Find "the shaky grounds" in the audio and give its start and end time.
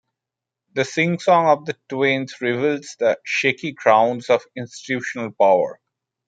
2.97-4.31